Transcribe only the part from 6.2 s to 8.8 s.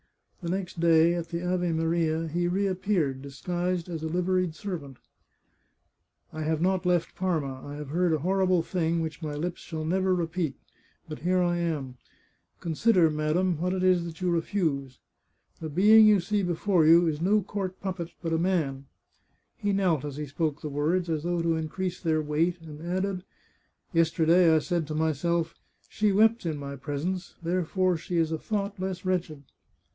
I have not left Parma. I have heard a horrible